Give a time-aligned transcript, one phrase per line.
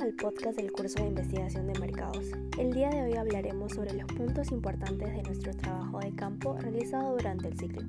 [0.00, 2.24] al podcast del curso de investigación de mercados.
[2.58, 7.12] El día de hoy hablaremos sobre los puntos importantes de nuestro trabajo de campo realizado
[7.12, 7.82] durante el ciclo,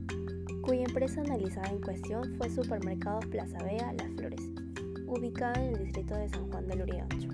[0.62, 4.42] cuya empresa analizada en cuestión fue Supermercados Plaza Vea Las Flores,
[5.08, 7.30] ubicada en el distrito de San Juan del Urigancho.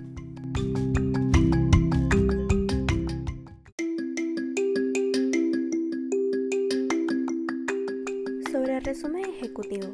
[8.52, 9.88] Sobre resumen ejecutivo,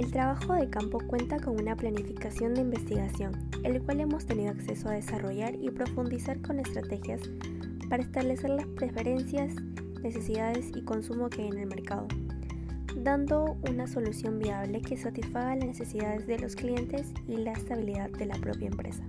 [0.00, 3.32] el trabajo de campo cuenta con una planificación de investigación,
[3.64, 7.20] el cual hemos tenido acceso a desarrollar y profundizar con estrategias
[7.90, 9.54] para establecer las preferencias,
[10.02, 12.08] necesidades y consumo que hay en el mercado,
[12.96, 18.24] dando una solución viable que satisfaga las necesidades de los clientes y la estabilidad de
[18.24, 19.02] la propia empresa.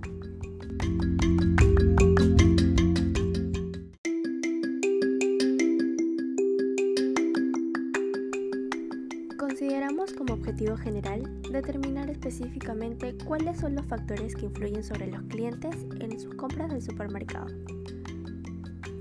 [10.76, 16.70] General determinar específicamente cuáles son los factores que influyen sobre los clientes en sus compras
[16.70, 17.48] del supermercado.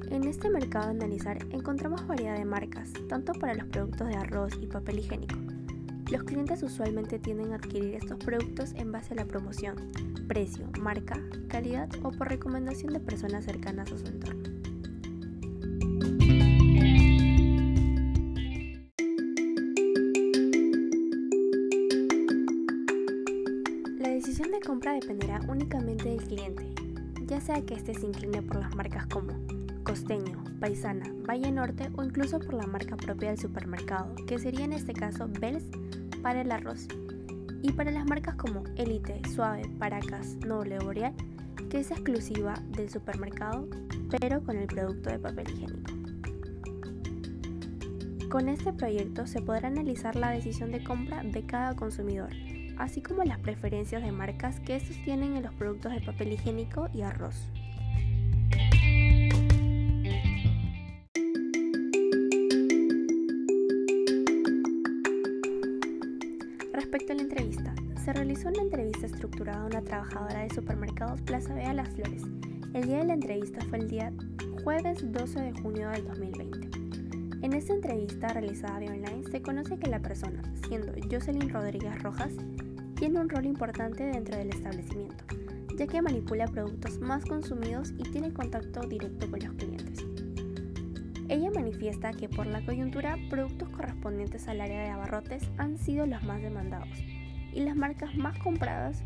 [0.09, 4.53] En este mercado a analizar encontramos variedad de marcas, tanto para los productos de arroz
[4.61, 5.35] y papel higiénico.
[6.11, 9.75] Los clientes usualmente tienden a adquirir estos productos en base a la promoción,
[10.27, 14.40] precio, marca, calidad o por recomendación de personas cercanas a su entorno.
[25.01, 26.69] Dependerá únicamente del cliente,
[27.25, 29.33] ya sea que éste se incline por las marcas como
[29.83, 34.73] Costeño, Paisana, Valle Norte o incluso por la marca propia del supermercado, que sería en
[34.73, 35.65] este caso Bells
[36.21, 36.87] para el arroz,
[37.63, 41.13] y para las marcas como Elite, Suave, Paracas, Noble Boreal,
[41.69, 43.67] que es exclusiva del supermercado,
[44.19, 45.91] pero con el producto de papel higiénico.
[48.29, 52.29] Con este proyecto se podrá analizar la decisión de compra de cada consumidor,
[52.81, 56.89] así como las preferencias de marcas que estos tienen en los productos de papel higiénico
[56.93, 57.35] y arroz.
[66.73, 71.53] Respecto a la entrevista, se realizó una entrevista estructurada a una trabajadora de supermercados Plaza
[71.53, 72.23] Vea Las Flores.
[72.73, 74.11] El día de la entrevista fue el día
[74.63, 76.81] jueves 12 de junio del 2020.
[77.43, 82.33] En esta entrevista realizada vía online se conoce que la persona, siendo Jocelyn Rodríguez Rojas,
[83.01, 85.23] tiene un rol importante dentro del establecimiento,
[85.75, 90.05] ya que manipula productos más consumidos y tiene contacto directo con los clientes.
[91.27, 96.21] Ella manifiesta que por la coyuntura, productos correspondientes al área de abarrotes han sido los
[96.21, 96.95] más demandados
[97.51, 99.01] y las marcas más compradas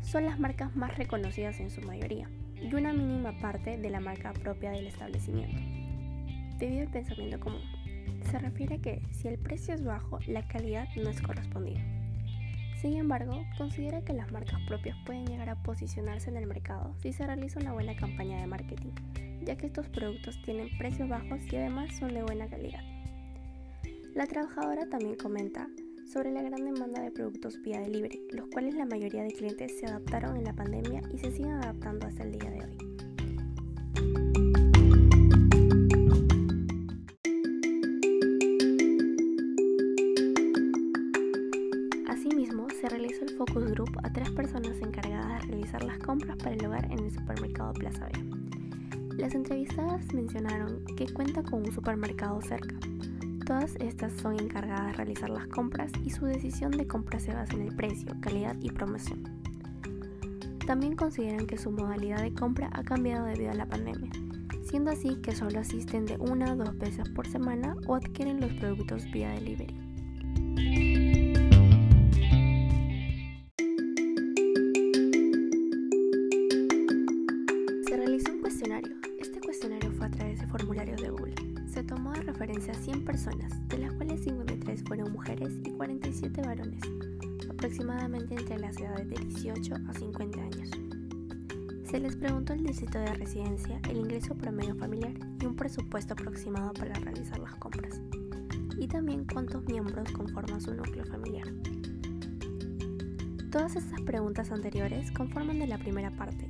[0.00, 4.32] son las marcas más reconocidas en su mayoría y una mínima parte de la marca
[4.32, 5.60] propia del establecimiento.
[6.56, 7.60] Debido al pensamiento común,
[8.30, 11.95] se refiere que si el precio es bajo, la calidad no es correspondida.
[12.80, 17.12] Sin embargo, considera que las marcas propias pueden llegar a posicionarse en el mercado si
[17.12, 18.92] se realiza una buena campaña de marketing,
[19.42, 22.82] ya que estos productos tienen precios bajos y además son de buena calidad.
[24.14, 25.68] La trabajadora también comenta
[26.12, 29.86] sobre la gran demanda de productos vía delivery, los cuales la mayoría de clientes se
[29.86, 32.95] adaptaron en la pandemia y se siguen adaptando hasta el día de hoy.
[50.14, 52.74] Mencionaron que cuenta con un supermercado cerca.
[53.44, 57.54] Todas estas son encargadas de realizar las compras y su decisión de compra se basa
[57.54, 59.22] en el precio, calidad y promoción.
[60.66, 64.10] También consideran que su modalidad de compra ha cambiado debido a la pandemia,
[64.64, 68.52] siendo así que solo asisten de una o dos veces por semana o adquieren los
[68.54, 71.15] productos vía delivery.
[83.68, 86.80] De las cuales 53 fueron mujeres y 47 varones,
[87.50, 90.70] aproximadamente entre las edades de 18 a 50 años.
[91.90, 96.72] Se les preguntó el distrito de residencia, el ingreso promedio familiar y un presupuesto aproximado
[96.72, 98.00] para realizar las compras,
[98.78, 101.46] y también cuántos miembros conforman su núcleo familiar.
[103.50, 106.48] Todas estas preguntas anteriores conforman de la primera parte,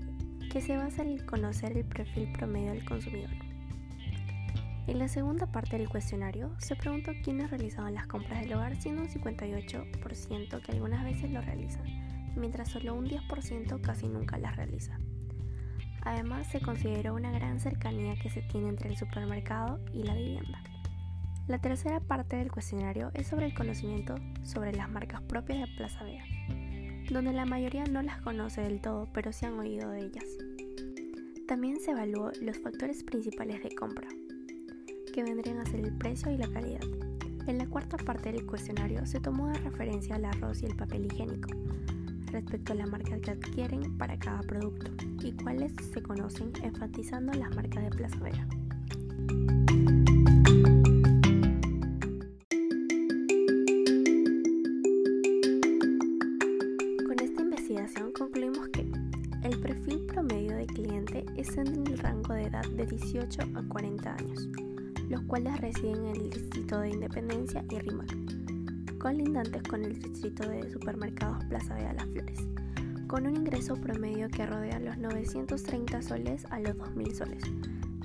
[0.51, 3.46] que se basa en conocer el perfil promedio del consumidor.
[4.87, 9.03] En la segunda parte del cuestionario se preguntó quiénes realizaban las compras del hogar, siendo
[9.03, 11.85] un 58% que algunas veces lo realizan,
[12.37, 15.01] mientras solo un 10% casi nunca las realiza.
[16.03, 20.63] Además, se consideró una gran cercanía que se tiene entre el supermercado y la vivienda.
[21.49, 26.05] La tercera parte del cuestionario es sobre el conocimiento sobre las marcas propias de Plaza
[26.05, 26.25] Vea.
[27.11, 30.25] donde la mayoría no las conoce del todo, pero se han oído de ellas.
[31.49, 34.09] También se evaluó los factores principales de compra,
[35.17, 36.83] que vendrían a ser el precio y la calidad.
[37.47, 41.07] En la cuarta parte del cuestionario se tomó de referencia al arroz y el papel
[41.07, 41.49] higiénico,
[42.27, 44.91] respecto a la marca que adquieren para cada producto
[45.23, 48.47] y cuáles se conocen enfatizando las marcas de Plaza Vera.
[57.07, 58.87] Con esta investigación concluimos que
[59.45, 64.15] el perfil promedio de cliente es en el rango de edad de 18 a 40
[64.15, 64.51] años,
[65.09, 68.17] los cuales residen en el distrito de Independencia y Rimac
[69.07, 72.41] colindantes con el distrito de supermercados Plaza de Las Flores,
[73.07, 77.43] con un ingreso promedio que rodea los 930 soles a los 2.000 soles,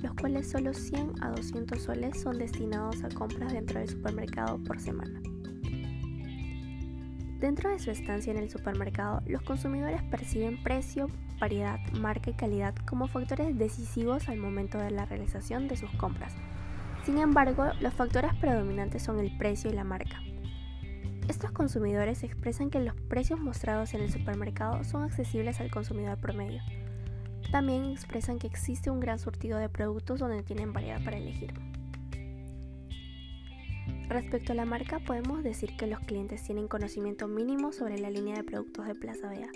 [0.00, 4.78] los cuales solo 100 a 200 soles son destinados a compras dentro del supermercado por
[4.78, 5.20] semana.
[7.40, 11.08] Dentro de su estancia en el supermercado, los consumidores perciben precio,
[11.40, 16.36] variedad, marca y calidad como factores decisivos al momento de la realización de sus compras.
[17.04, 20.22] Sin embargo, los factores predominantes son el precio y la marca.
[21.28, 26.62] Estos consumidores expresan que los precios mostrados en el supermercado son accesibles al consumidor promedio.
[27.50, 31.52] También expresan que existe un gran surtido de productos donde tienen variedad para elegir.
[34.08, 38.36] Respecto a la marca, podemos decir que los clientes tienen conocimiento mínimo sobre la línea
[38.36, 39.48] de productos de Plaza Vea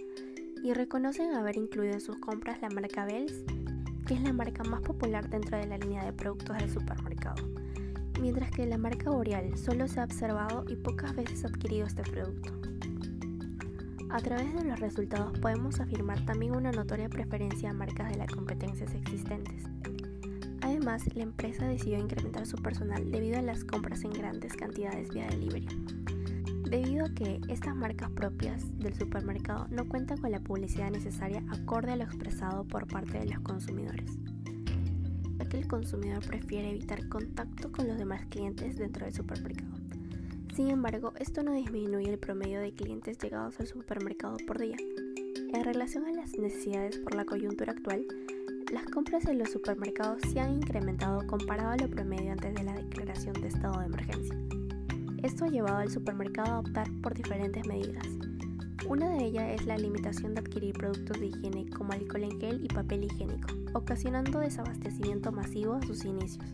[0.64, 3.44] y reconocen haber incluido en sus compras la marca Bells,
[4.06, 7.42] que es la marca más popular dentro de la línea de productos del supermercado
[8.20, 12.52] mientras que la marca Boreal solo se ha observado y pocas veces adquirido este producto.
[14.10, 18.30] A través de los resultados podemos afirmar también una notoria preferencia a marcas de las
[18.32, 19.64] competencias existentes.
[20.62, 25.26] Además, la empresa decidió incrementar su personal debido a las compras en grandes cantidades vía
[25.28, 25.68] delivery,
[26.68, 31.92] debido a que estas marcas propias del supermercado no cuentan con la publicidad necesaria acorde
[31.92, 34.18] a lo expresado por parte de los consumidores
[35.48, 39.70] que el consumidor prefiere evitar contacto con los demás clientes dentro del supermercado.
[40.54, 44.76] Sin embargo, esto no disminuye el promedio de clientes llegados al supermercado por día.
[45.52, 48.06] En relación a las necesidades por la coyuntura actual,
[48.72, 52.74] las compras en los supermercados se han incrementado comparado a lo promedio antes de la
[52.74, 54.55] declaración de estado de emergencia.
[55.26, 58.06] Esto ha llevado al supermercado a optar por diferentes medidas,
[58.88, 62.64] una de ellas es la limitación de adquirir productos de higiene como alcohol en gel
[62.64, 66.46] y papel higiénico, ocasionando desabastecimiento masivo a sus inicios.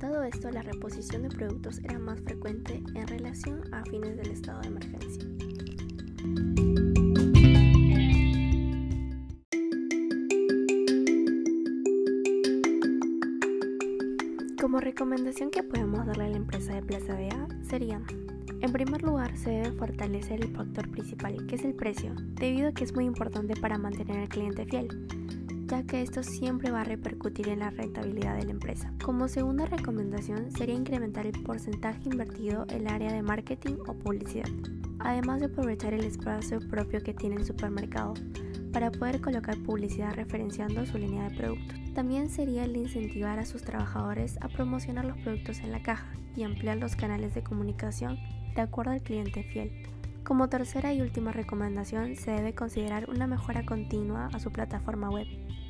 [0.00, 4.62] Dado esto, la reposición de productos era más frecuente en relación a fines del estado
[4.62, 5.24] de emergencia.
[14.74, 18.02] Como recomendación que podemos darle a la empresa de Plaza BA sería
[18.60, 22.72] en primer lugar, se debe fortalecer el factor principal, que es el precio, debido a
[22.72, 24.88] que es muy importante para mantener al cliente fiel,
[25.68, 28.92] ya que esto siempre va a repercutir en la rentabilidad de la empresa.
[29.04, 34.48] Como segunda recomendación sería incrementar el porcentaje invertido en el área de marketing o publicidad,
[34.98, 38.14] además de aprovechar el espacio propio que tiene el supermercado
[38.72, 41.83] para poder colocar publicidad referenciando su línea de productos.
[41.94, 46.42] También sería el incentivar a sus trabajadores a promocionar los productos en la caja y
[46.42, 48.18] ampliar los canales de comunicación
[48.56, 49.70] de acuerdo al cliente fiel.
[50.24, 55.26] Como tercera y última recomendación, se debe considerar una mejora continua a su plataforma web.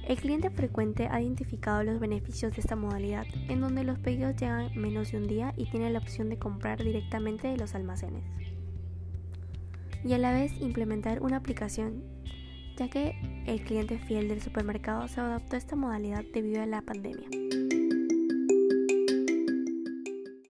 [0.07, 4.71] El cliente frecuente ha identificado los beneficios de esta modalidad, en donde los pedidos llegan
[4.77, 8.23] menos de un día y tiene la opción de comprar directamente de los almacenes.
[10.05, 12.03] Y a la vez implementar una aplicación,
[12.77, 13.15] ya que
[13.47, 17.44] el cliente fiel del supermercado se adaptó a esta modalidad debido a la pandemia.